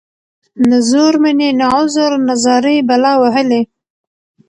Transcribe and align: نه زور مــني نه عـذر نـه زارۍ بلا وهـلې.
نه 0.69 0.77
زور 0.89 1.13
مــني 1.23 1.49
نه 1.59 1.65
عـذر 1.73 2.11
نـه 2.27 2.33
زارۍ 2.43 2.77
بلا 2.89 3.13
وهـلې. 3.21 3.61